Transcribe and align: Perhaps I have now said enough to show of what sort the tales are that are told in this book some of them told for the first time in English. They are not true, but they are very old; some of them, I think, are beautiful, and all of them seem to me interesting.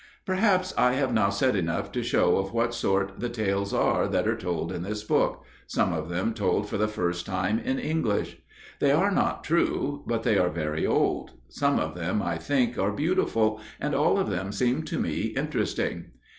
Perhaps 0.25 0.73
I 0.79 0.93
have 0.93 1.13
now 1.13 1.29
said 1.29 1.55
enough 1.55 1.91
to 1.91 2.01
show 2.01 2.37
of 2.37 2.51
what 2.53 2.73
sort 2.73 3.19
the 3.19 3.29
tales 3.29 3.71
are 3.71 4.07
that 4.07 4.27
are 4.27 4.35
told 4.35 4.71
in 4.71 4.81
this 4.81 5.03
book 5.03 5.43
some 5.67 5.93
of 5.93 6.09
them 6.09 6.33
told 6.33 6.67
for 6.67 6.79
the 6.79 6.87
first 6.87 7.23
time 7.27 7.59
in 7.59 7.77
English. 7.77 8.37
They 8.79 8.89
are 8.91 9.11
not 9.11 9.43
true, 9.43 10.03
but 10.07 10.23
they 10.23 10.39
are 10.39 10.49
very 10.49 10.87
old; 10.87 11.33
some 11.49 11.77
of 11.77 11.93
them, 11.93 12.19
I 12.19 12.39
think, 12.39 12.79
are 12.79 12.91
beautiful, 12.91 13.61
and 13.79 13.93
all 13.93 14.17
of 14.17 14.31
them 14.31 14.51
seem 14.51 14.81
to 14.85 14.97
me 14.97 15.35
interesting. 15.37 16.05